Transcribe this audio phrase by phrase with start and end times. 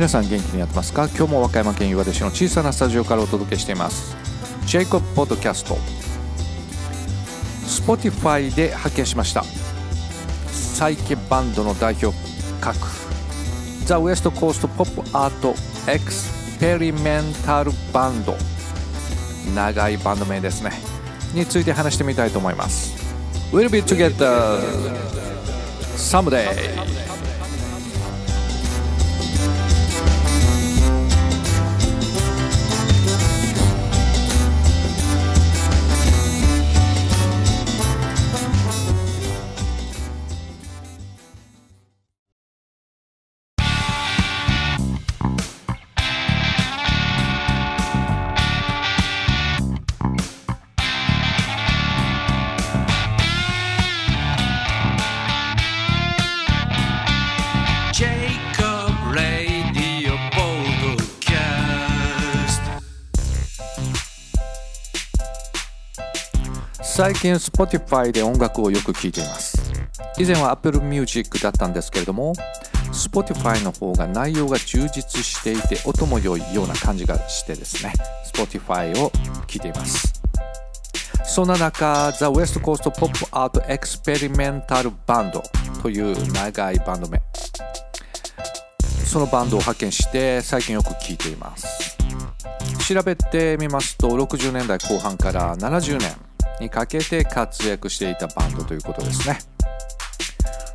[0.00, 1.08] 皆さん元気にやってますか？
[1.08, 4.16] 今日も和歌山県岩出市の小さなスタジオからお届けしています。
[4.64, 5.76] ジェイコブポッドキャスト。
[7.66, 9.44] Spotify で発見しました。
[10.50, 12.16] サイケバンドの代表
[12.62, 12.78] 格。
[13.84, 18.34] The West Coast Pop Art Experimental Band
[19.54, 20.72] 長いバンド名ですね。
[21.34, 22.94] について話してみたいと思います。
[23.52, 24.60] We'll be together
[25.98, 26.48] someday
[66.92, 69.72] 最近 Spotify で音楽をよく聴いています。
[70.18, 72.34] 以前は Apple Music だったんですけれども
[72.92, 77.92] Spotify の方が内容が充実していて音も良いような感じがしてですね
[78.34, 79.10] Spotify を
[79.46, 80.20] 聴いています。
[81.24, 85.40] そんな中 The West Coast Pop Art Experimental Band
[85.80, 87.22] という長いバンド名
[89.06, 91.96] そのバンドを発見して最近よく聴いています。
[92.92, 96.29] 調べてみますと60年代後半から70年
[96.60, 99.38] にかけて活躍していたバンドということですね。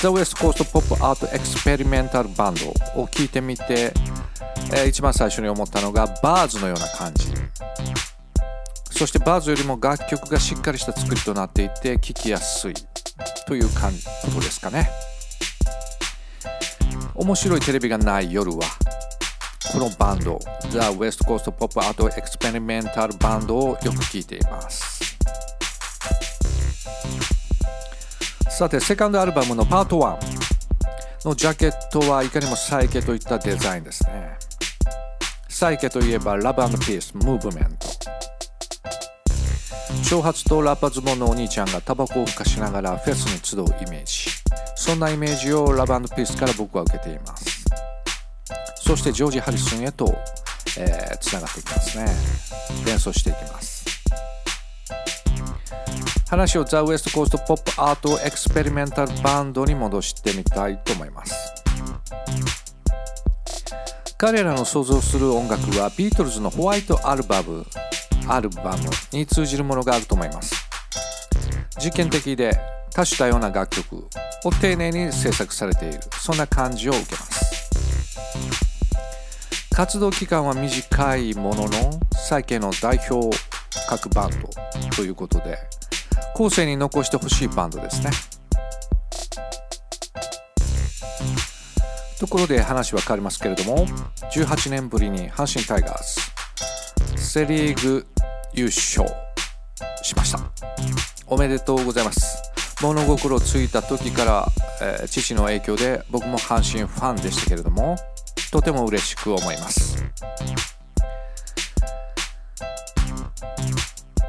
[0.00, 2.68] The West Coast Pop Art Experimental Band
[3.00, 3.92] を聞いてみて、
[4.72, 7.32] えー、一番最初に思ったのがバーズのような感じ。
[8.90, 12.74] そしてバーズよりも楽曲がしっかりした作りとなっていて聴きやすい
[13.46, 14.88] という感ことですかね。
[17.14, 18.60] 面白いテレビがない夜は
[19.72, 20.38] このバンド
[20.70, 24.95] The West Coast Pop Art Experimental Band をよく聴いています。
[28.56, 34.38] さてセカンドアルバムのパート1のジャケットはいかにもサイケといったデザインですね。
[35.50, 37.86] サイケといえばラブピースムーブメント。
[40.08, 44.30] 長髪とラッパズボンのお兄ちゃんがタバコをふかしながらフェスに集うイメージ。
[44.74, 47.62] そんなイメージをラブピースから僕は受けています。
[48.76, 50.16] そしてジョージ・ハリスンへと、
[50.78, 52.06] えー、つながっていきますね。
[52.86, 53.75] 連想していきます。
[56.28, 61.34] 話をザ・ウエストコーストポップアートエクスペリメンタルバンドに戻してみたいと思います。
[64.18, 67.66] 彼らの想像する音楽はビートルズのホワイトアルバム
[68.28, 70.54] アルバムに通じるものがあると思います。
[71.78, 72.58] 実験的で
[72.92, 74.08] 多種多様な楽曲
[74.44, 76.00] を丁寧に制作されている。
[76.20, 77.46] そんな感じを受けます。
[79.74, 83.36] 活動期間は短いものの最近の代表
[83.88, 84.48] 各バンド
[84.96, 85.58] ということで
[86.36, 88.10] 後世に残してほしいバンドですね。
[92.20, 93.86] ところで話は変わりますけれども
[94.34, 96.30] 18年ぶりに阪神タイガース
[97.16, 98.06] セ・リーグ
[98.52, 99.08] 優勝
[100.02, 100.40] しました。
[101.26, 102.42] おめでとうございます。
[102.82, 104.46] 物心ついた時から、
[104.82, 107.96] えー、父の影響で僕も阪神ファンでしたけれども
[108.52, 109.96] とても嬉しく思います。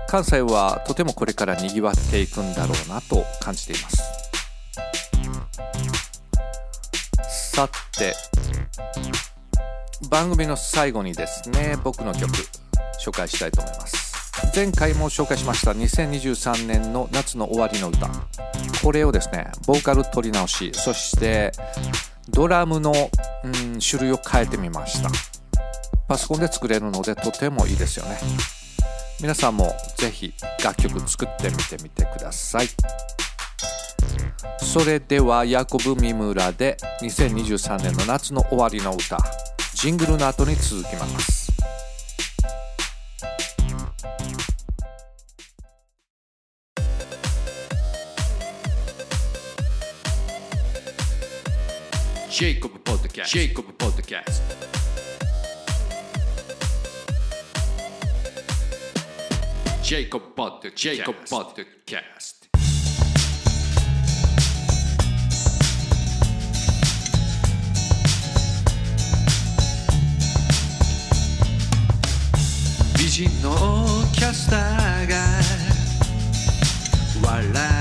[0.09, 3.97] 関西はとてもこれからにぎわっていくんだろうなと感じています。
[7.53, 8.13] さて
[10.09, 12.31] 番組の最後にですね僕の曲
[13.03, 14.31] 紹介したいと思います。
[14.55, 18.09] 前回も紹介しました2023年の夏の終わりの歌。
[18.81, 21.51] これをですねボーカル取り直しそして
[22.29, 22.93] ドラムの、
[23.43, 25.09] うん、種類を変えてみました。
[26.07, 28.17] パソコンで作れるのでとてもいいですよね。
[29.19, 30.31] 皆さんもぜひ
[30.63, 32.67] 楽曲作ってみてみてください。
[34.61, 39.17] それではヤコブ・ミムラで2023年の夏の終わりの歌
[39.73, 41.51] ジングルの後に続きます。
[52.29, 54.76] ジェイコブ・ポッドキャスト
[59.87, 62.49] ジェイコブ・ポッドキャスト Jacob Potter, Jacob Podcast.
[72.97, 75.15] Vision のキャスターが
[77.25, 77.76] 笑い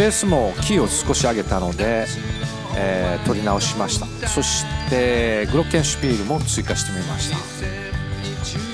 [0.00, 2.06] ベースもキーを少し上げたので、
[2.74, 4.06] えー取り直しました。
[4.26, 7.36] そしてグロッケンシュピールも追加してみました。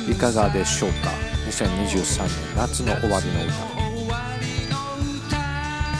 [0.08, 1.10] いかがでしょうか
[1.48, 3.52] ？2023年夏の終わりの歌。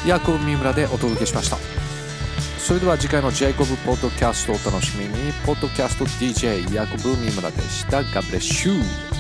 [0.06, 1.56] ヤコブ三村でお届けしました。
[2.60, 5.32] それでは次回のジェイコブポッドキャストをお楽しみに。
[5.44, 8.02] ポッドキャスト DJ ヤコブ三村でした。
[8.02, 9.15] God bless you